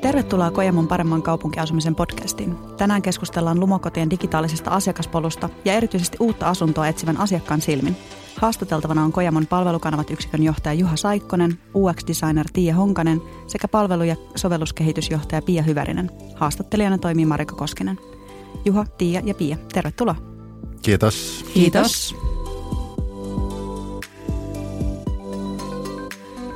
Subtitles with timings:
[0.00, 2.56] Tervetuloa Kojamon paremman kaupunkiasumisen podcastiin.
[2.76, 7.96] Tänään keskustellaan Lumokotien digitaalisesta asiakaspolusta ja erityisesti uutta asuntoa etsivän asiakkaan silmin.
[8.36, 15.42] Haastateltavana on Kojamon palvelukanavat yksikön johtaja Juha Saikkonen, UX-designer Tiia Honkanen sekä palvelu- ja sovelluskehitysjohtaja
[15.42, 16.10] Pia Hyvärinen.
[16.36, 17.98] Haastattelijana toimii Marika Koskinen.
[18.64, 20.16] Juha, Tiia ja Pia, tervetuloa.
[20.82, 21.41] Kiitos.
[21.54, 22.16] Kiitos.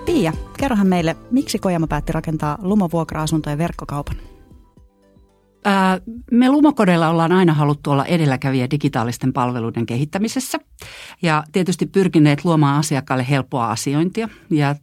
[0.06, 4.16] Pia, kerrohan meille, miksi Kojamo päätti rakentaa lumovuokra-asuntojen verkkokaupan?
[6.30, 10.58] Me Lumokodeilla ollaan aina haluttu olla edelläkävijä digitaalisten palveluiden kehittämisessä
[11.22, 14.28] ja tietysti pyrkineet luomaan asiakkaalle helppoa asiointia.
[14.50, 14.74] Ja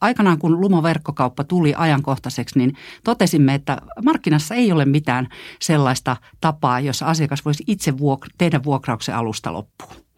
[0.00, 5.28] aikanaan kun Lumo-verkkokauppa tuli ajankohtaiseksi, niin totesimme, että markkinassa ei ole mitään
[5.60, 10.09] sellaista tapaa, jossa asiakas voisi itse vuok- tehdä vuokrauksen alusta loppuun.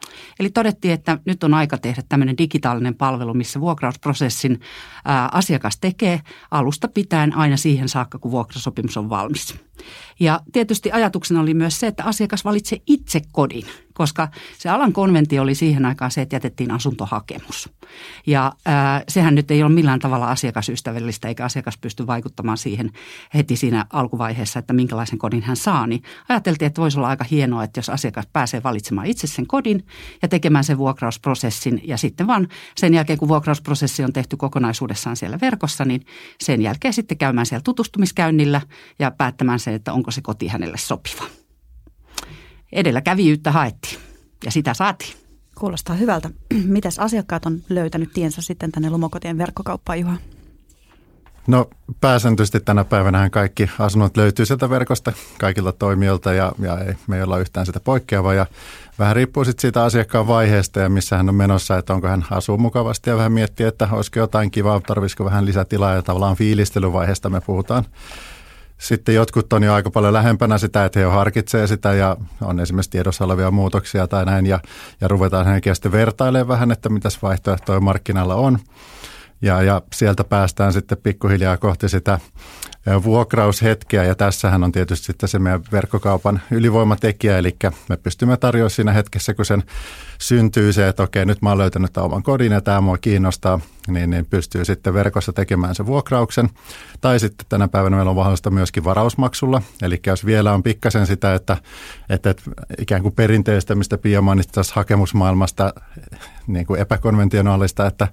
[0.43, 4.61] Eli todettiin, että nyt on aika tehdä tämmöinen digitaalinen palvelu, missä vuokrausprosessin
[5.05, 9.55] ää, asiakas tekee alusta pitäen aina siihen saakka, kun vuokrasopimus on valmis.
[10.21, 13.67] Ja tietysti ajatuksena oli myös se, että asiakas valitsee itse kodin,
[14.03, 17.70] koska se alan konventio oli siihen aikaan se, että jätettiin asuntohakemus.
[18.27, 22.91] Ja ää, sehän nyt ei ole millään tavalla asiakasystävällistä, eikä asiakas pysty vaikuttamaan siihen
[23.34, 25.86] heti siinä alkuvaiheessa, että minkälaisen kodin hän saa.
[25.86, 29.86] Niin ajateltiin, että voisi olla aika hienoa, että jos asiakas pääsee valitsemaan itse sen kodin
[30.22, 35.39] ja tekemään sen vuokrausprosessin ja sitten vaan sen jälkeen, kun vuokrausprosessi on tehty kokonaisuudessaan siellä
[35.41, 36.06] verkossa, niin
[36.41, 38.61] sen jälkeen sitten käymään siellä tutustumiskäynnillä
[38.98, 41.42] ja päättämään sen, että onko se koti hänelle sopiva.
[42.73, 43.98] Edelläkävijyyttä haettiin
[44.45, 45.17] ja sitä saatiin.
[45.59, 46.31] Kuulostaa hyvältä.
[46.65, 50.17] Mitäs asiakkaat on löytänyt tiensä sitten tänne Lumokotien verkkokauppaan, Juha?
[51.47, 57.17] No pääsääntöisesti tänä päivänä kaikki asunnot löytyy sieltä verkosta kaikilta toimijoilta ja, ja ei, me
[57.17, 58.34] ei olla yhtään sitä poikkeavaa.
[58.34, 58.47] Ja
[58.98, 62.59] vähän riippuu sitten siitä asiakkaan vaiheesta ja missä hän on menossa, että onko hän asuu
[62.59, 67.41] mukavasti ja vähän miettiä, että olisiko jotain kivaa, tarvisiko vähän lisätilaa ja tavallaan fiilistelyvaiheesta me
[67.41, 67.84] puhutaan.
[68.82, 72.60] Sitten jotkut on jo aika paljon lähempänä sitä, että he jo harkitsee sitä ja on
[72.60, 74.60] esimerkiksi tiedossa olevia muutoksia tai näin ja,
[75.00, 78.59] ja ruvetaan henkeä sitten vertailemaan vähän, että mitäs vaihtoehtoja markkinalla on.
[79.42, 82.19] Ja, ja sieltä päästään sitten pikkuhiljaa kohti sitä
[83.04, 87.56] vuokraushetkeä ja tässähän on tietysti sitten se meidän verkkokaupan ylivoimatekijä, eli
[87.88, 89.62] me pystymme tarjoamaan siinä hetkessä, kun sen
[90.22, 94.10] syntyy se, että okei, nyt mä oon löytänyt oman kodin ja tämä mua kiinnostaa, niin,
[94.10, 96.50] niin pystyy sitten verkossa tekemään se vuokrauksen.
[97.00, 101.34] Tai sitten tänä päivänä meillä on mahdollista myöskin varausmaksulla, eli jos vielä on pikkasen sitä,
[101.34, 101.56] että,
[102.09, 102.43] että, että
[102.78, 105.75] ikään kuin perinteistä, mistä Pia mainitsi tässä hakemusmaailmasta,
[106.47, 108.09] niin kuin epäkonventionaalista, että,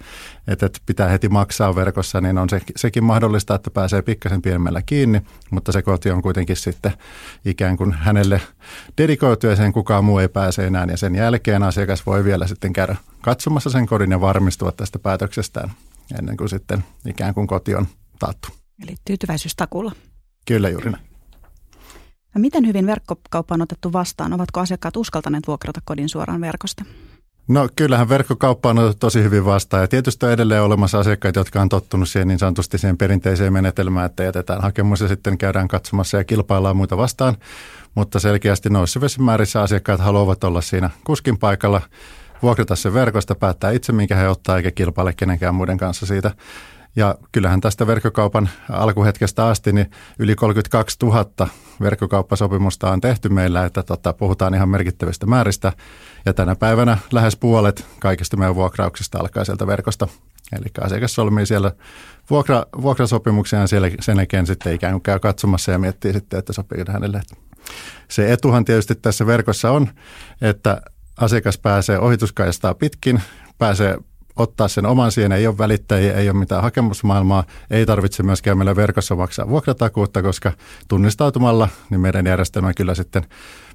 [0.47, 5.22] että pitää heti maksaa verkossa, niin on se, sekin mahdollista, että pääsee pikkasen pienemmällä kiinni,
[5.52, 6.94] mutta se koti on kuitenkin sitten
[7.46, 8.41] ikään kuin hänelle
[8.97, 10.86] dedikoitu ja sen kukaan muu ei pääse enää.
[10.90, 15.72] Ja sen jälkeen asiakas voi vielä sitten käydä katsomassa sen kodin ja varmistua tästä päätöksestään
[16.20, 17.88] ennen kuin sitten ikään kuin koti on
[18.20, 18.48] taattu.
[18.84, 19.92] Eli tyytyväisyystakulla.
[20.48, 21.04] Kyllä juuri näin.
[22.34, 24.34] Ja miten hyvin verkkokauppa on otettu vastaan?
[24.34, 26.86] Ovatko asiakkaat uskaltaneet vuokrata kodin suoraan verkosta?
[27.50, 31.62] No kyllähän verkkokauppa on otettu tosi hyvin vastaan ja tietysti on edelleen olemassa asiakkaita, jotka
[31.62, 36.18] on tottunut siihen niin sanotusti siihen perinteiseen menetelmään, että jätetään hakemus ja sitten käydään katsomassa
[36.18, 37.38] ja kilpaillaan muita vastaan.
[37.96, 41.82] Mutta selkeästi noissa määrissä asiakkaat haluavat olla siinä kuskin paikalla,
[42.42, 46.32] vuokrata se verkosta, päättää itse minkä he ottaa eikä kilpaile kenenkään muiden kanssa siitä.
[46.96, 51.48] Ja kyllähän tästä verkkokaupan alkuhetkestä asti niin yli 32 000
[51.81, 55.73] verkkokauppasopimusta on tehty meillä, että tota, puhutaan ihan merkittävistä määristä.
[56.25, 60.07] Ja tänä päivänä lähes puolet kaikista meidän vuokrauksista alkaa sieltä verkosta.
[60.51, 61.72] Eli asiakas solmii siellä
[62.29, 66.53] vuokra, vuokrasopimuksia ja siellä sen jälkeen sitten ikään kuin käy katsomassa ja miettii sitten, että
[66.53, 67.22] sopii hänelle.
[68.07, 69.88] Se etuhan tietysti tässä verkossa on,
[70.41, 70.81] että
[71.17, 73.22] asiakas pääsee ohituskaistaa pitkin,
[73.57, 73.97] pääsee
[74.40, 78.76] ottaa sen oman siihen, ei ole välittäjiä, ei ole mitään hakemusmaailmaa, ei tarvitse myöskään meillä
[78.76, 80.52] verkossa maksaa vuokratakuutta, koska
[80.88, 83.26] tunnistautumalla niin meidän järjestelmä kyllä sitten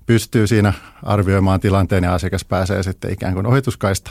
[0.07, 4.11] pystyy siinä arvioimaan tilanteen ja asiakas pääsee sitten ikään kuin ohituskaista.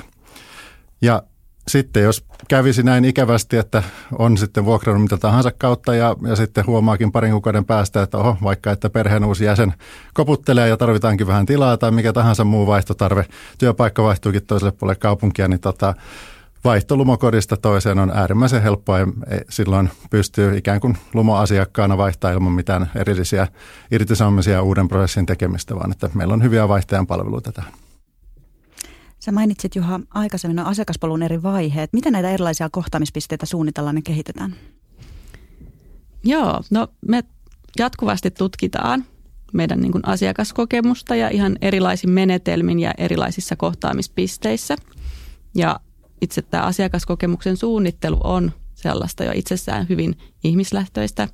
[1.02, 1.24] Ja
[1.68, 3.84] sitten jos kävisi näin ikävästi, että
[4.20, 8.38] on sitten vuokrannut mitä tahansa kautta ja, ja sitten huomaakin parin kuukauden päästä, että oho,
[8.44, 9.74] vaikka että perheen uusi jäsen
[10.14, 13.26] koputtelee ja tarvitaankin vähän tilaa tai mikä tahansa muu vaihtotarve,
[13.58, 15.94] työpaikka vaihtuukin toiselle puolelle kaupunkia, niin tota,
[16.63, 19.07] vaihto lumokodista toiseen on äärimmäisen helppoa ja
[19.50, 23.48] silloin pystyy ikään kuin lumoasiakkaana vaihtaa ilman mitään erillisiä
[23.92, 27.74] irtisanomisia uuden prosessin tekemistä, vaan että meillä on hyviä vaihtajan palveluita tähän.
[29.19, 31.94] Sä mainitsit Juha aikaisemmin no asiakaspolun eri vaiheet.
[31.94, 34.56] Miten näitä erilaisia kohtaamispisteitä suunnitellaan ja kehitetään?
[36.24, 37.24] Joo, no me
[37.80, 39.06] jatkuvasti tutkitaan
[39.54, 44.75] meidän niin kuin asiakaskokemusta ja ihan erilaisin menetelmin ja erilaisissa kohtaamispisteissä.
[45.56, 45.80] Ja
[46.24, 51.28] itse tämä asiakaskokemuksen suunnittelu on sellaista jo itsessään hyvin ihmislähtöistä,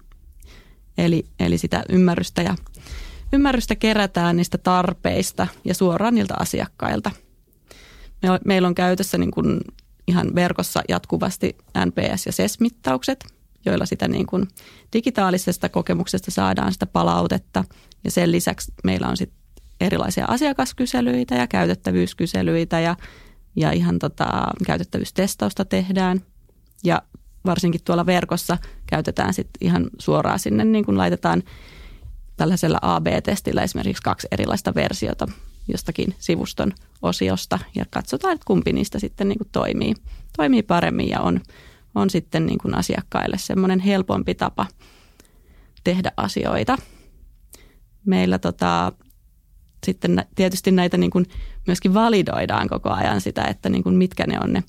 [0.97, 2.55] eli, eli sitä ymmärrystä ja
[3.33, 7.11] ymmärrystä kerätään niistä tarpeista ja suoraan niiltä asiakkailta.
[8.45, 9.61] Meillä on käytössä niin kuin
[10.07, 13.25] ihan verkossa jatkuvasti NPS- ja SES-mittaukset,
[13.65, 14.47] joilla sitä niin kuin
[14.93, 17.63] digitaalisesta kokemuksesta saadaan sitä palautetta.
[18.03, 19.39] Ja sen lisäksi meillä on sitten
[19.81, 22.95] erilaisia asiakaskyselyitä ja käytettävyyskyselyitä ja,
[23.55, 24.27] ja ihan tota,
[24.65, 26.21] käytettävyystestausta tehdään.
[26.83, 27.01] Ja
[27.45, 28.57] varsinkin tuolla verkossa
[28.87, 31.43] käytetään sitten ihan suoraan sinne, niin kuin laitetaan
[32.37, 35.27] tällaisella AB-testillä esimerkiksi kaksi erilaista versiota
[35.67, 39.93] jostakin sivuston osiosta ja katsotaan, että kumpi niistä sitten niin kuin toimii,
[40.37, 41.41] toimii paremmin ja on,
[41.95, 44.65] on sitten niin kuin asiakkaille semmoinen helpompi tapa
[45.83, 46.77] tehdä asioita.
[48.05, 48.91] Meillä tota,
[49.85, 51.25] sitten tietysti näitä niin kuin
[51.67, 54.63] myöskin validoidaan koko ajan sitä, että niin kuin mitkä ne on ne,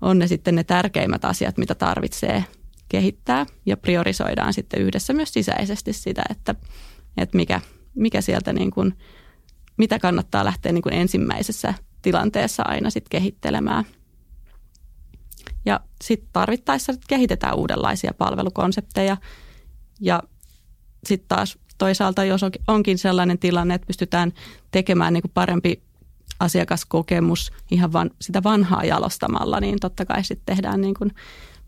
[0.00, 2.44] on ne sitten ne tärkeimmät asiat, mitä tarvitsee
[2.88, 6.54] kehittää ja priorisoidaan sitten yhdessä myös sisäisesti sitä, että,
[7.16, 7.60] että mikä,
[7.94, 8.98] mikä sieltä niin kuin,
[9.76, 13.84] mitä kannattaa lähteä niin kuin ensimmäisessä tilanteessa aina sitten kehittelemään.
[15.64, 19.16] Ja sitten tarvittaessa kehitetään uudenlaisia palvelukonsepteja
[20.00, 20.22] ja
[21.06, 24.32] sitten taas toisaalta, jos onkin sellainen tilanne, että pystytään
[24.70, 25.82] tekemään niin kuin parempi
[26.40, 31.10] asiakaskokemus ihan van, sitä vanhaa jalostamalla, niin totta kai sitten tehdään niin kuin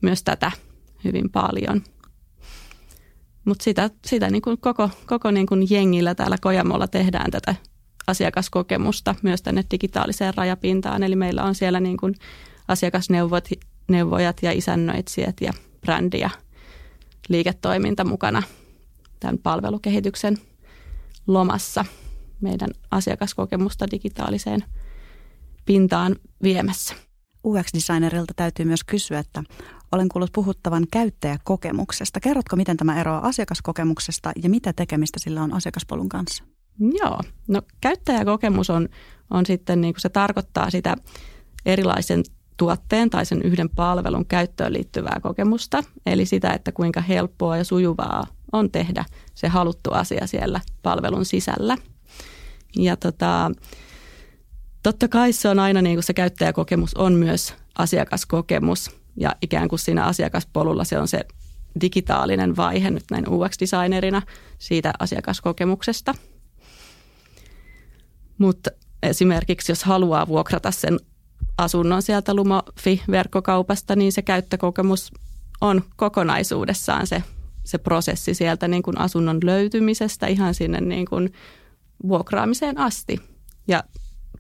[0.01, 0.53] myös tätä
[1.05, 1.83] hyvin paljon.
[3.45, 7.55] Mutta sitä, sitä niin kuin koko, koko niin kuin jengillä täällä Kojamolla tehdään tätä
[8.07, 11.03] asiakaskokemusta myös tänne digitaaliseen rajapintaan.
[11.03, 12.15] Eli meillä on siellä niin kuin
[12.69, 16.31] asiakasneuvojat ja isännöitsijät ja brändi ja
[17.29, 18.43] liiketoiminta mukana
[19.23, 20.39] tämän palvelukehityksen
[21.27, 21.85] lomassa
[22.41, 24.65] meidän asiakaskokemusta digitaaliseen
[25.65, 26.95] pintaan viemässä.
[27.47, 29.43] UX-designerilta täytyy myös kysyä, että
[29.93, 32.21] olen kuullut puhuttavan käyttäjäkokemuksesta.
[32.21, 36.45] Kerrotko, miten tämä eroaa asiakaskokemuksesta ja mitä tekemistä sillä on asiakaspolun kanssa?
[36.79, 38.89] Joo, no käyttäjäkokemus on,
[39.31, 40.97] on sitten niin kuin se tarkoittaa sitä
[41.67, 42.23] erilaisen
[42.57, 45.85] tuotteen tai sen yhden palvelun käyttöön liittyvää kokemusta.
[46.07, 49.05] Eli sitä, että kuinka helppoa ja sujuvaa on tehdä
[49.35, 51.77] se haluttu asia siellä palvelun sisällä.
[52.77, 53.51] Ja tota,
[54.83, 59.79] totta kai se on aina niin kuin se käyttäjäkokemus on myös asiakaskokemus ja ikään kuin
[59.79, 61.25] siinä asiakaspolulla se on se
[61.81, 64.23] digitaalinen vaihe nyt näin UX-designerina
[64.59, 66.15] siitä asiakaskokemuksesta.
[68.39, 68.71] Mutta
[69.03, 71.01] esimerkiksi jos haluaa vuokrata sen
[71.59, 75.13] asunnon sieltä Lumofi-verkkokaupasta, niin se käyttökokemus
[75.61, 77.23] on kokonaisuudessaan se,
[77.65, 81.33] se prosessi sieltä niin kuin asunnon löytymisestä ihan sinne niin kuin
[82.09, 83.21] vuokraamiseen asti.
[83.69, 83.85] Ja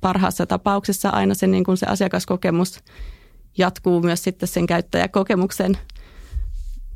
[0.01, 2.81] parhaassa tapauksessa aina se, niin kuin se asiakaskokemus
[3.59, 5.79] jatkuu myös sitten sen käyttäjäkokemuksen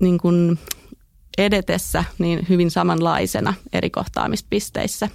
[0.00, 0.58] niin kuin
[1.38, 5.08] edetessä niin hyvin samanlaisena eri kohtaamispisteissä.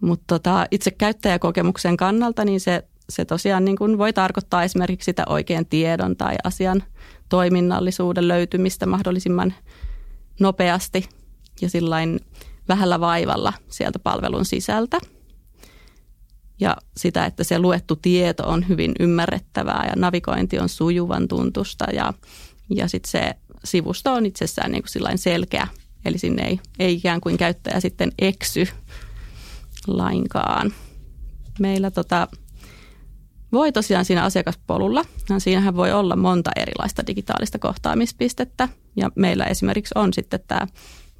[0.00, 5.22] Mutta tota, itse käyttäjäkokemuksen kannalta niin se, se tosiaan niin kuin voi tarkoittaa esimerkiksi sitä
[5.28, 6.82] oikean tiedon tai asian
[7.32, 9.54] toiminnallisuuden löytymistä mahdollisimman
[10.40, 11.08] nopeasti
[11.60, 12.20] ja sillain
[12.68, 14.98] vähällä vaivalla sieltä palvelun sisältä.
[16.60, 22.14] Ja sitä, että se luettu tieto on hyvin ymmärrettävää ja navigointi on sujuvan tuntusta ja,
[22.70, 23.34] ja sitten se
[23.64, 25.68] sivusto on itsessään niin kuin selkeä.
[26.04, 28.68] Eli sinne ei, ei ikään kuin käyttäjä sitten eksy
[29.86, 30.72] lainkaan.
[31.60, 32.28] Meillä tota,
[33.52, 35.04] voi tosiaan siinä asiakaspolulla,
[35.38, 38.68] siinähän voi olla monta erilaista digitaalista kohtaamispistettä.
[38.96, 40.66] Ja meillä esimerkiksi on sitten tämä,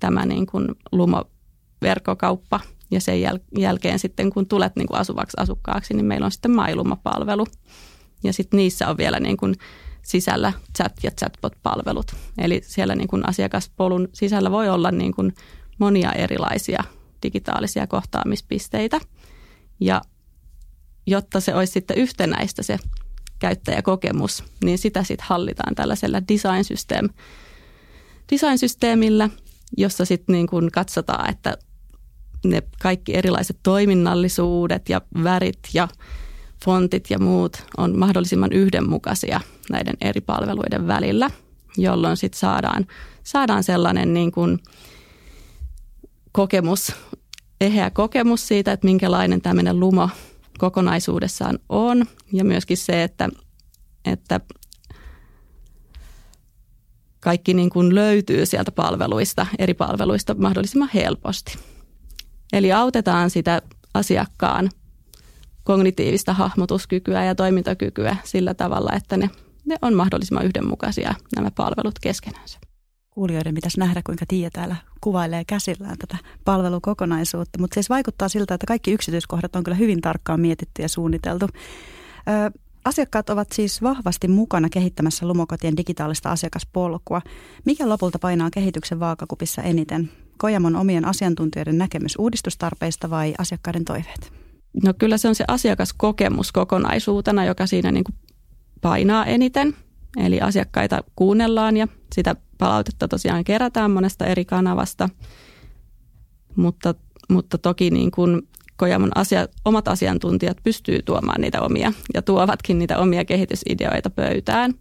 [0.01, 2.61] tämä niin kuin Lumo-verkkokauppa,
[2.91, 6.51] ja sen jäl- jälkeen sitten kun tulet niin kuin asuvaksi asukkaaksi, niin meillä on sitten
[6.51, 7.47] mailumapalvelu.
[8.25, 9.55] Ja sitten niissä on vielä niin kuin
[10.03, 12.15] sisällä chat- ja chatbot-palvelut.
[12.39, 15.35] Eli siellä niin kuin asiakaspolun sisällä voi olla niin kuin
[15.79, 16.85] monia erilaisia
[17.23, 19.01] digitaalisia kohtaamispisteitä.
[19.81, 20.03] Ja
[21.07, 22.79] jotta se olisi sitten yhtenäistä se
[23.39, 27.09] käyttäjäkokemus, niin sitä sitten hallitaan tällaisella design system,
[28.33, 29.29] design-systeemillä,
[29.77, 31.57] jossa sitten niin kuin katsotaan, että
[32.45, 35.89] ne kaikki erilaiset toiminnallisuudet ja värit ja
[36.65, 39.41] fontit ja muut on mahdollisimman yhdenmukaisia
[39.71, 41.31] näiden eri palveluiden välillä,
[41.77, 42.87] jolloin sitten saadaan,
[43.23, 44.59] saadaan sellainen niin kuin
[46.33, 46.93] kokemus,
[47.61, 50.09] eheä kokemus siitä, että minkälainen tämmöinen lumo
[50.63, 53.29] kokonaisuudessaan on ja myöskin se, että,
[54.05, 54.41] että
[57.21, 61.59] kaikki niin kuin löytyy sieltä palveluista, eri palveluista mahdollisimman helposti.
[62.53, 63.63] Eli autetaan sitä
[63.95, 64.71] asiakkaan
[65.65, 69.31] kognitiivista hahmotuskykyä ja toimintakykyä sillä tavalla, että ne,
[69.65, 72.59] ne on mahdollisimman yhdenmukaisia nämä palvelut keskenänsä.
[73.15, 78.67] Kuulijoiden pitäisi nähdä, kuinka Tiia täällä kuvailee käsillään tätä palvelukokonaisuutta, mutta siis vaikuttaa siltä, että
[78.67, 81.49] kaikki yksityiskohdat on kyllä hyvin tarkkaan mietitty ja suunniteltu.
[82.47, 87.23] Ö, Asiakkaat ovat siis vahvasti mukana kehittämässä lumokotien digitaalista asiakaspolkua.
[87.65, 90.11] Mikä lopulta painaa kehityksen vaakakupissa eniten?
[90.39, 94.33] Kojamon omien asiantuntijoiden näkemys uudistustarpeista vai asiakkaiden toiveet?
[94.85, 98.17] No kyllä se on se asiakaskokemus kokonaisuutena, joka siinä niin kuin
[98.81, 99.77] painaa eniten.
[100.17, 105.09] Eli asiakkaita kuunnellaan ja sitä palautetta tosiaan kerätään monesta eri kanavasta.
[106.57, 106.95] Mutta,
[107.29, 108.43] mutta toki niin kuin
[108.77, 114.75] Kojamon asia, omat asiantuntijat pystyy tuomaan niitä omia ja tuovatkin niitä omia kehitysideoita pöytään.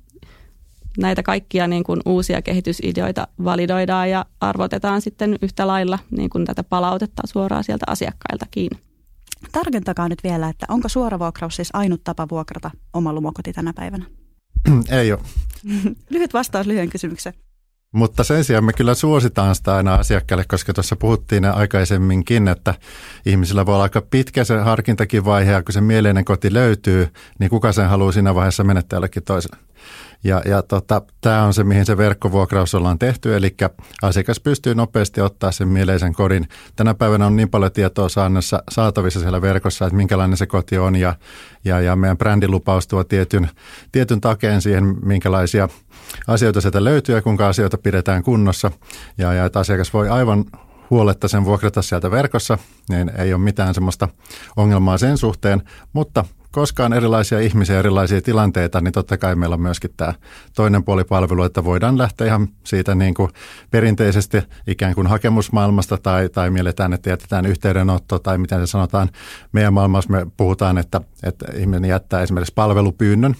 [0.98, 6.64] Näitä kaikkia niin kuin uusia kehitysideoita validoidaan ja arvotetaan sitten yhtä lailla niin kuin tätä
[6.64, 8.70] palautetta suoraan sieltä asiakkailtakin.
[9.52, 14.06] Tarkentakaa nyt vielä, että onko suoravuokraus siis ainut tapa vuokrata oma lumokoti tänä päivänä?
[14.90, 15.22] Ei ole.
[16.10, 17.36] Lyhyt vastaus lyhyen kysymykseen.
[17.92, 22.74] Mutta sen sijaan me kyllä suositaan sitä aina asiakkaille, koska tuossa puhuttiin aikaisemminkin, että
[23.26, 27.08] ihmisillä voi olla aika pitkä se harkintakin vaihe, ja kun se mieleinen koti löytyy,
[27.40, 29.58] niin kuka sen haluaa siinä vaiheessa menettää jollekin toiselle.
[30.24, 33.56] Ja, ja tota, tämä on se, mihin se verkkovuokraus ollaan tehty, eli
[34.02, 36.48] asiakas pystyy nopeasti ottaa sen mieleisen kodin.
[36.76, 40.96] Tänä päivänä on niin paljon tietoa saannassa, saatavissa siellä verkossa, että minkälainen se koti on,
[40.96, 41.16] ja,
[41.66, 43.50] ja, ja meidän brändilupaus tuo tietyn,
[43.92, 45.70] tietyn takeen siihen, minkälaisia
[46.28, 48.72] asioita sieltä löytyy ja kuinka asioita pidetään kunnossa.
[49.18, 50.46] Ja, ja että asiakas voi aivan
[50.90, 52.58] huoletta sen vuokrata sieltä verkossa,
[52.90, 54.08] niin ei ole mitään semmoista
[54.56, 55.62] ongelmaa sen suhteen,
[55.94, 60.14] mutta koska on erilaisia ihmisiä, erilaisia tilanteita, niin totta kai meillä on myöskin tämä
[60.56, 63.30] toinen puoli palvelu, että voidaan lähteä ihan siitä niin kuin
[63.72, 69.10] perinteisesti ikään kuin hakemusmaailmasta tai, tai mielletään, että jätetään yhteydenotto tai miten se sanotaan.
[69.52, 73.36] Meidän maailmassa me puhutaan, että, että ihminen jättää esimerkiksi palvelupyynnön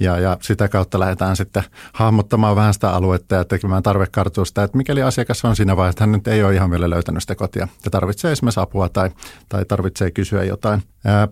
[0.00, 1.62] ja, ja sitä kautta lähdetään sitten
[1.92, 6.12] hahmottamaan vähän sitä aluetta ja tekemään tarvekartuusta, että mikäli asiakas on siinä vaiheessa, että hän
[6.12, 9.10] nyt ei ole ihan vielä löytänyt sitä kotia ja tarvitsee esimerkiksi apua tai,
[9.48, 10.82] tai tarvitsee kysyä jotain.
[11.04, 11.28] Ää,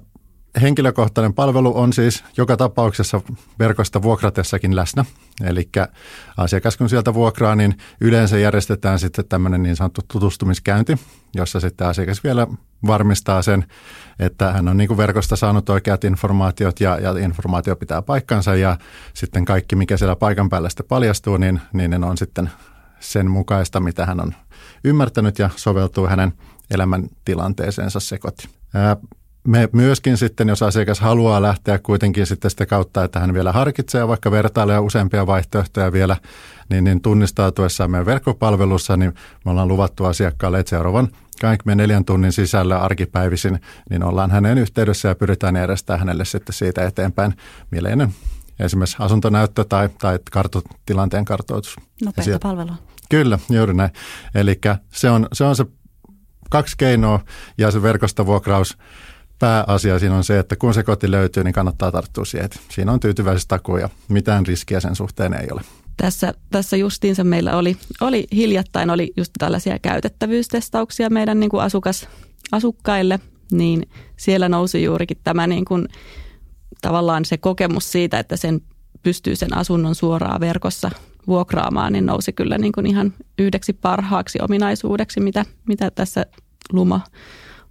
[0.60, 3.20] henkilökohtainen palvelu on siis joka tapauksessa
[3.58, 5.04] verkosta vuokratessakin läsnä.
[5.44, 5.68] Eli
[6.36, 10.98] asiakas kun sieltä vuokraa, niin yleensä järjestetään sitten tämmöinen niin sanottu tutustumiskäynti,
[11.34, 12.46] jossa sitten asiakas vielä
[12.86, 13.64] varmistaa sen,
[14.18, 18.78] että hän on niin kuin verkosta saanut oikeat informaatiot ja, ja informaatio pitää paikkansa ja
[19.14, 22.50] sitten kaikki, mikä siellä paikan päällä sitten paljastuu, niin, niin on sitten
[23.00, 24.34] sen mukaista, mitä hän on
[24.84, 26.32] ymmärtänyt ja soveltuu hänen
[26.70, 28.48] elämäntilanteeseensa se koti
[29.46, 34.08] me myöskin sitten, jos asiakas haluaa lähteä kuitenkin sitten sitä kautta, että hän vielä harkitsee
[34.08, 36.16] vaikka vertailee useampia vaihtoehtoja vielä,
[36.70, 41.08] niin, niin tunnistautuessaan meidän verkkopalvelussa, niin me ollaan luvattu asiakkaalle, että seuraavan
[41.40, 47.34] 24 tunnin sisällä arkipäivisin, niin ollaan hänen yhteydessä ja pyritään järjestämään hänelle sitten siitä eteenpäin
[47.70, 48.14] mieleinen
[48.60, 51.76] esimerkiksi asuntonäyttö tai, tai kartu, tilanteen kartoitus.
[52.04, 52.76] Nopeita palvelua.
[53.10, 53.90] Kyllä, juuri näin.
[54.34, 55.66] Eli se on, se on se
[56.50, 57.20] kaksi keinoa
[57.58, 58.78] ja se verkostovuokraus
[59.42, 62.48] pääasia siinä on se, että kun se koti löytyy, niin kannattaa tarttua siihen.
[62.70, 65.60] Siinä on tyytyväisyystakuu ja mitään riskiä sen suhteen ei ole.
[65.96, 72.08] Tässä, tässä justiinsa meillä oli, oli hiljattain oli just tällaisia käytettävyystestauksia meidän niin kuin asukas,
[72.52, 73.20] asukkaille,
[73.52, 75.88] niin siellä nousi juurikin tämä niin kuin,
[76.82, 78.60] tavallaan se kokemus siitä, että sen
[79.02, 80.90] pystyy sen asunnon suoraan verkossa
[81.26, 86.26] vuokraamaan, niin nousi kyllä niin kuin ihan yhdeksi parhaaksi ominaisuudeksi, mitä, mitä tässä
[86.72, 87.00] Luma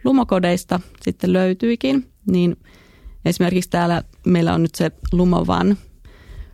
[0.03, 2.58] lumokodeista sitten löytyikin, niin
[3.25, 5.77] esimerkiksi täällä meillä on nyt se Lumovan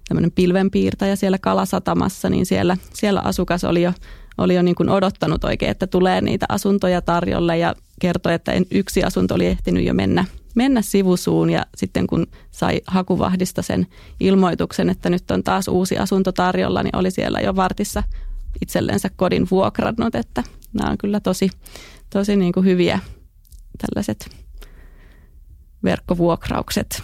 [0.08, 3.94] tämmöinen pilvenpiirtäjä siellä Kalasatamassa, niin siellä, siellä asukas oli jo,
[4.38, 9.04] oli jo niin kuin odottanut oikein, että tulee niitä asuntoja tarjolle ja kertoi, että yksi
[9.04, 10.26] asunto oli ehtinyt jo mennä,
[10.56, 13.88] mennä sivusuun ja sitten kun sai hakuvahdista sen
[14.20, 18.04] ilmoituksen, että nyt on taas uusi asunto tarjolla, niin oli siellä jo vartissa
[18.62, 21.50] itsellensä kodin vuokrannut, että nämä on kyllä tosi,
[22.10, 23.00] tosi niin kuin hyviä,
[23.78, 24.30] tällaiset
[25.84, 27.04] verkkovuokraukset.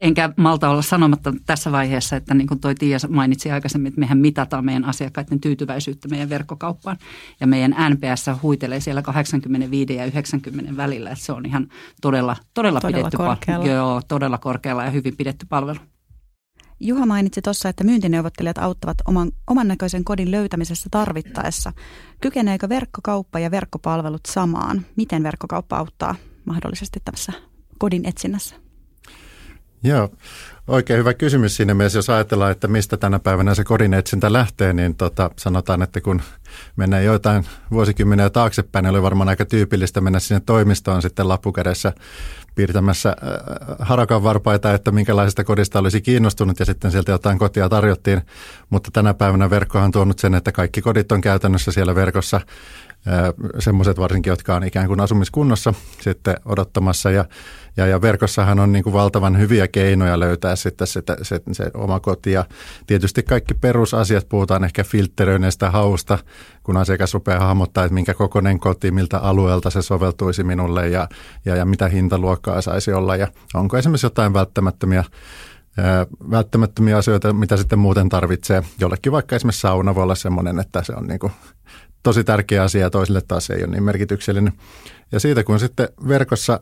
[0.00, 4.18] Enkä malta olla sanomatta tässä vaiheessa, että niin kuin toi Tiia mainitsi aikaisemmin, että mehän
[4.18, 6.96] mitataan meidän asiakkaiden tyytyväisyyttä meidän verkkokauppaan.
[7.40, 11.68] Ja meidän NPS huitelee siellä 85 ja 90 välillä, että se on ihan
[12.02, 13.66] todella, todella, todella pidetty korkealla.
[13.66, 15.78] Joo, todella korkealla ja hyvin pidetty palvelu.
[16.80, 21.72] Juha mainitsi tuossa, että myyntineuvottelijat auttavat oman, oman näköisen kodin löytämisessä tarvittaessa.
[22.20, 24.86] Kykeneekö verkkokauppa ja verkkopalvelut samaan?
[24.96, 27.32] Miten verkkokauppa auttaa mahdollisesti tässä
[27.78, 28.54] kodin etsinnässä?
[29.82, 30.08] Joo,
[30.68, 34.72] oikein hyvä kysymys siinä mielessä, jos ajatellaan, että mistä tänä päivänä se kodin etsintä lähtee,
[34.72, 36.22] niin tota, sanotaan, että kun
[36.76, 41.92] mennään joitain vuosikymmeniä taaksepäin, niin oli varmaan aika tyypillistä mennä sinne toimistoon sitten lappukädessä
[42.54, 48.22] piirtämässä äh, harakan varpaita, että minkälaisesta kodista olisi kiinnostunut ja sitten sieltä jotain kotia tarjottiin.
[48.70, 52.40] Mutta tänä päivänä verkkohan on tuonut sen, että kaikki kodit on käytännössä siellä verkossa
[53.58, 57.10] semmoiset varsinkin, jotka on ikään kuin asumiskunnossa sitten odottamassa.
[57.10, 57.24] Ja,
[57.76, 62.00] ja, ja verkossahan on niin kuin valtavan hyviä keinoja löytää sitten se, se, se oma
[62.00, 62.32] koti.
[62.32, 62.44] Ja
[62.86, 66.18] tietysti kaikki perusasiat, puhutaan ehkä filtteröineistä hausta,
[66.62, 71.08] kun asiakas rupeaa hahmottaa, että minkä kokoinen koti, miltä alueelta se soveltuisi minulle ja,
[71.44, 73.16] ja, ja mitä hintaluokkaa saisi olla.
[73.16, 75.04] Ja onko esimerkiksi jotain välttämättömiä
[76.30, 78.62] välttämättömiä asioita, mitä sitten muuten tarvitsee.
[78.80, 81.32] Jollekin vaikka esimerkiksi sauna voi olla sellainen, että se on niin kuin
[82.02, 84.52] tosi tärkeä asia ja toisille taas ei ole niin merkityksellinen.
[85.12, 86.60] Ja siitä kun sitten verkossa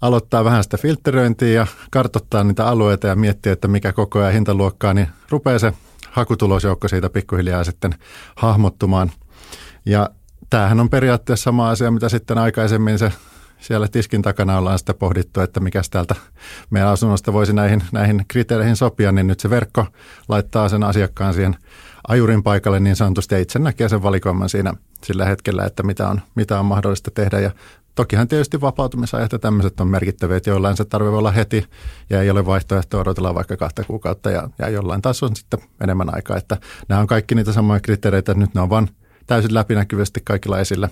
[0.00, 4.94] aloittaa vähän sitä filtteröintiä ja kartoittaa niitä alueita ja miettiä, että mikä koko ajan hintaluokkaa,
[4.94, 5.72] niin rupeaa se
[6.10, 7.94] hakutulosjoukko siitä pikkuhiljaa sitten
[8.36, 9.12] hahmottumaan.
[9.86, 10.10] Ja
[10.50, 13.12] tämähän on periaatteessa sama asia, mitä sitten aikaisemmin se
[13.58, 16.14] siellä tiskin takana ollaan sitten pohdittu, että mikä täältä
[16.70, 19.86] meidän asunnosta voisi näihin, näihin kriteereihin sopia, niin nyt se verkko
[20.28, 21.56] laittaa sen asiakkaan siihen
[22.08, 24.74] ajurin paikalle niin sanotusti ja itse näkee sen valikoiman siinä
[25.04, 27.40] sillä hetkellä, että mitä on, mitä on mahdollista tehdä.
[27.40, 27.50] Ja
[27.94, 31.64] tokihan tietysti vapautumisajat ja tämmöiset on merkittäviä, että jollain se tarve olla heti
[32.10, 36.14] ja ei ole vaihtoehto odotella vaikka kahta kuukautta ja, ja jollain taas on sitten enemmän
[36.14, 36.36] aikaa.
[36.36, 36.56] Että
[36.88, 38.88] nämä on kaikki niitä samoja kriteereitä, nyt ne on vain
[39.26, 40.88] täysin läpinäkyvästi kaikilla esillä.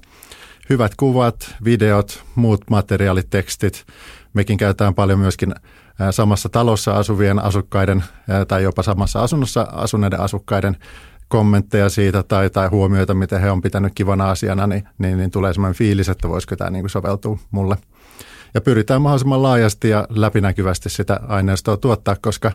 [0.71, 3.85] Hyvät kuvat, videot, muut materiaalit, tekstit.
[4.35, 5.55] Mekin käytetään paljon myöskin
[6.11, 8.05] samassa talossa asuvien asukkaiden
[8.49, 10.77] tai jopa samassa asunnossa asuneiden asukkaiden
[11.29, 15.53] kommentteja siitä tai, tai huomioita, miten he on pitänyt kivana asiana, niin, niin, niin tulee
[15.53, 17.77] sellainen fiilis, että voisiko tämä niin kuin soveltua mulle.
[18.55, 22.53] Ja pyritään mahdollisimman laajasti ja läpinäkyvästi sitä aineistoa tuottaa, koska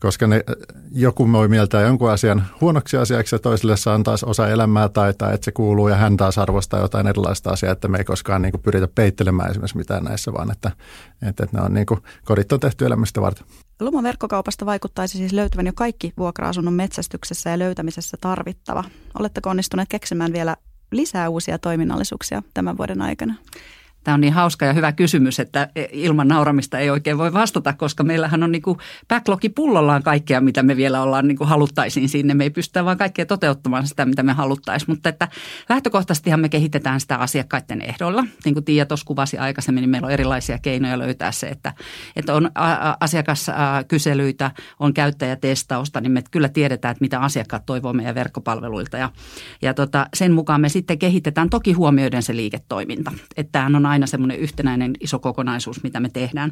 [0.00, 0.44] koska ne,
[0.92, 5.34] joku voi mieltää jonkun asian huonoksi asiaksi ja toiselle saa taas osa elämää tai, tai
[5.34, 8.52] että se kuuluu ja hän taas arvostaa jotain erilaista asiaa, että me ei koskaan niin
[8.52, 10.70] kuin pyritä peittelemään esimerkiksi mitään näissä, vaan että,
[11.28, 13.46] että, että ne on niin kuin, kodit on tehty elämistä varten.
[13.80, 18.84] Lumo verkkokaupasta vaikuttaisi siis löytyvän jo kaikki vuokra-asunnon metsästyksessä ja löytämisessä tarvittava.
[19.18, 20.56] Oletteko onnistuneet keksimään vielä
[20.92, 23.34] lisää uusia toiminnallisuuksia tämän vuoden aikana?
[24.04, 28.04] Tämä on niin hauska ja hyvä kysymys, että ilman nauramista ei oikein voi vastata, koska
[28.04, 32.34] meillähän on niin kuin backlogi pullollaan kaikkea, mitä me vielä ollaan niin kuin haluttaisiin sinne.
[32.34, 35.28] Me ei pystytä vaan kaikkea toteuttamaan sitä, mitä me haluttaisiin, mutta että
[35.68, 38.24] lähtökohtaisestihan me kehitetään sitä asiakkaiden ehdoilla.
[38.44, 41.72] Niin kuin Tiia tuossa kuvasi aikaisemmin, niin meillä on erilaisia keinoja löytää se, että,
[42.16, 42.50] että on
[43.00, 48.96] asiakaskyselyitä, on käyttäjätestausta, niin me kyllä tiedetään, että mitä asiakkaat toivoo meidän verkkopalveluilta.
[48.96, 49.10] Ja,
[49.62, 53.12] ja tota, sen mukaan me sitten kehitetään toki huomioiden se liiketoiminta.
[53.36, 56.50] Että tämähän on aina semmoinen yhtenäinen iso kokonaisuus, mitä me tehdään.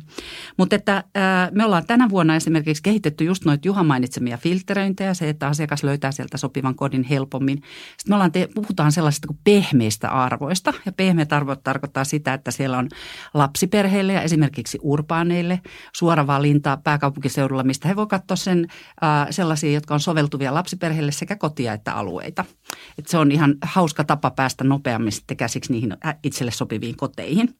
[0.57, 1.05] Mutta että
[1.51, 6.13] me ollaan tänä vuonna esimerkiksi kehitetty just noita Juha mainitsemia filtteröintejä, se, että asiakas löytää
[6.13, 7.57] sieltä sopivan kodin helpommin.
[7.57, 10.73] Sitten me ollaan te, puhutaan sellaisista kuin pehmeistä arvoista.
[10.87, 12.89] Ja pehmeät arvot tarkoittaa sitä, että siellä on
[13.35, 15.61] lapsiperheille ja esimerkiksi urbaaneille
[15.97, 18.67] suora valinta pääkaupunkiseudulla, mistä he voivat katsoa sen
[19.31, 22.45] sellaisia, jotka on soveltuvia lapsiperheille sekä kotia että alueita.
[22.99, 27.55] Et se on ihan hauska tapa päästä nopeammin sitten käsiksi niihin itselle sopiviin koteihin koteihin.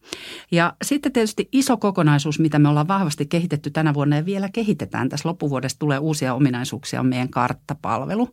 [0.51, 5.09] Ja sitten tietysti iso kokonaisuus, mitä me ollaan vahvasti kehitetty tänä vuonna ja vielä kehitetään.
[5.09, 8.29] Tässä loppuvuodesta tulee uusia ominaisuuksia, on meidän karttapalvelu.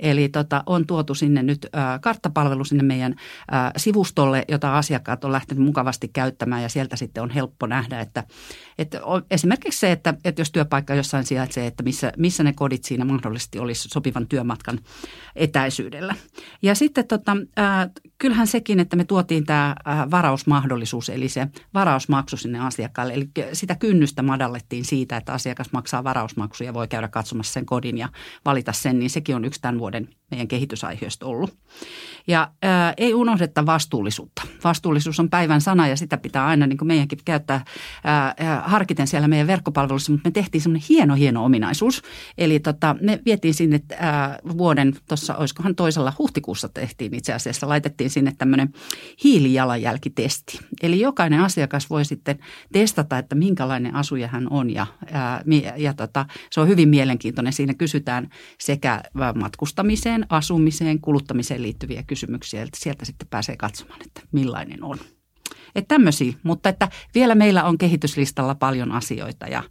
[0.00, 3.14] Eli tota, on tuotu sinne nyt äh, karttapalvelu sinne meidän
[3.52, 8.24] äh, sivustolle, jota asiakkaat on lähtenyt mukavasti käyttämään ja sieltä sitten on helppo nähdä, että,
[8.78, 12.84] että on, esimerkiksi se, että, että jos työpaikka jossain sijaitsee, että missä, missä ne kodit
[12.84, 14.78] siinä mahdollisesti olisi sopivan työmatkan
[15.36, 16.14] etäisyydellä.
[16.62, 20.83] Ja sitten tota, äh, kyllähän sekin, että me tuotiin tämä äh, varausmahdollisuus,
[21.14, 23.14] eli se varausmaksu sinne asiakkaalle.
[23.14, 27.98] Eli sitä kynnystä madallettiin siitä, että asiakas maksaa varausmaksuja ja voi käydä katsomassa sen kodin
[27.98, 28.08] ja
[28.44, 31.56] valita sen, niin sekin on yksi tämän vuoden meidän kehitysaiheesta ollut.
[32.26, 34.42] Ja ää, ei unohdeta vastuullisuutta.
[34.64, 37.64] Vastuullisuus on päivän sana ja sitä pitää aina niin kuin meidänkin käyttää
[38.04, 38.34] ää,
[38.66, 42.02] harkiten siellä meidän verkkopalvelussa, mutta me tehtiin semmoinen hieno, hieno ominaisuus.
[42.38, 48.10] Eli tota, me vietiin sinne ää, vuoden, tuossa olisikohan toisella huhtikuussa tehtiin itse asiassa, laitettiin
[48.10, 48.72] sinne tämmöinen
[49.24, 50.60] hiilijalanjälkitesti.
[50.82, 52.38] Eli jokainen asiakas voi sitten
[52.72, 55.44] testata, että minkälainen asuja hän on ja, ää,
[55.76, 57.52] ja tota, se on hyvin mielenkiintoinen.
[57.52, 59.02] Siinä kysytään sekä
[59.34, 64.98] matkustamiseen, asumiseen, kuluttamiseen liittyviä kysymyksiä, että sieltä sitten pääsee katsomaan, että millainen on.
[65.74, 69.62] Että tämmöisiä, mutta että vielä meillä on kehityslistalla paljon asioita ja,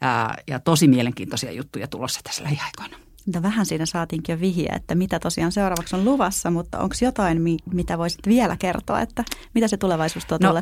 [0.00, 2.96] ää, ja tosi mielenkiintoisia juttuja tulossa tässä lähiaikoina.
[3.26, 7.42] Mutta vähän siinä saatiinkin jo vihjeä, että mitä tosiaan seuraavaksi on luvassa, mutta onko jotain,
[7.72, 10.54] mitä voisit vielä kertoa, että mitä se tulevaisuus tuo no,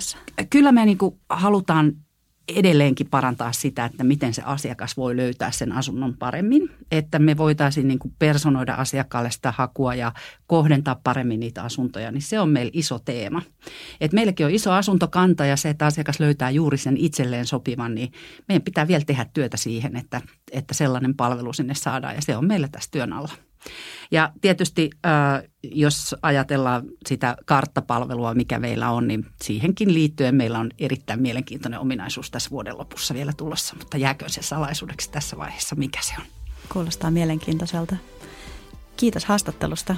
[0.50, 1.92] Kyllä me niin halutaan
[2.56, 6.70] edelleenkin parantaa sitä, että miten se asiakas voi löytää sen asunnon paremmin.
[6.90, 10.12] Että me voitaisiin niin kuin personoida asiakkaalle sitä hakua ja
[10.46, 13.42] kohdentaa paremmin niitä asuntoja, niin se on meillä iso teema.
[14.00, 18.12] Et meilläkin on iso asuntokanta ja se, että asiakas löytää juuri sen itselleen sopivan, niin
[18.48, 20.20] meidän pitää vielä tehdä työtä siihen, että,
[20.52, 23.32] että sellainen palvelu sinne saadaan ja se on meillä tässä työn alla.
[24.10, 24.90] Ja tietysti
[25.62, 32.30] jos ajatellaan sitä karttapalvelua, mikä meillä on, niin siihenkin liittyen meillä on erittäin mielenkiintoinen ominaisuus
[32.30, 36.24] tässä vuoden lopussa vielä tulossa, mutta jääkö se salaisuudeksi tässä vaiheessa, mikä se on?
[36.72, 37.96] Kuulostaa mielenkiintoiselta.
[38.96, 39.96] Kiitos haastattelusta.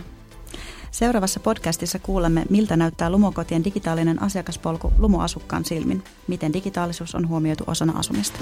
[0.90, 7.92] Seuraavassa podcastissa kuulemme, miltä näyttää Lumokotien digitaalinen asiakaspolku Lumoasukkaan silmin, miten digitaalisuus on huomioitu osana
[7.98, 8.38] asumista.